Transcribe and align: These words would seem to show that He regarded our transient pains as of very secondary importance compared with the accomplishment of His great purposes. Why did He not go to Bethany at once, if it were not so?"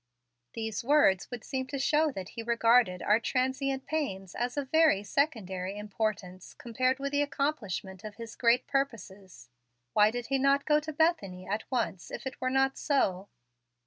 These 0.53 0.83
words 0.83 1.29
would 1.29 1.43
seem 1.43 1.67
to 1.67 1.77
show 1.77 2.11
that 2.11 2.29
He 2.29 2.41
regarded 2.41 3.03
our 3.03 3.19
transient 3.19 3.85
pains 3.85 4.33
as 4.33 4.57
of 4.57 4.71
very 4.71 5.03
secondary 5.03 5.77
importance 5.77 6.55
compared 6.55 6.97
with 6.97 7.11
the 7.11 7.21
accomplishment 7.21 8.03
of 8.03 8.15
His 8.15 8.35
great 8.35 8.65
purposes. 8.65 9.49
Why 9.93 10.09
did 10.09 10.25
He 10.25 10.39
not 10.39 10.65
go 10.65 10.79
to 10.79 10.91
Bethany 10.91 11.45
at 11.47 11.69
once, 11.69 12.09
if 12.09 12.25
it 12.25 12.41
were 12.41 12.49
not 12.49 12.79
so?" 12.79 13.29